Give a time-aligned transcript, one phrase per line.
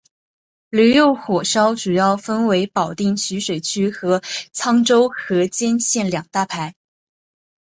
[0.71, 4.19] 驴肉火烧主要分为保定徐水区和
[4.51, 6.73] 沧州河间县两大派。